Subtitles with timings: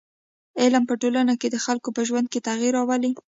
[0.61, 3.11] علم په ټولنه کي د خلکو په ژوند کي تغیر راولي.